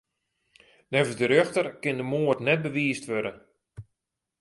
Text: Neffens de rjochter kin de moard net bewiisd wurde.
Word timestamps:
Neffens 0.91 1.17
de 1.19 1.25
rjochter 1.27 1.67
kin 1.81 1.99
de 1.99 2.05
moard 2.11 2.41
net 2.47 2.59
bewiisd 2.65 3.05
wurde. 3.09 3.33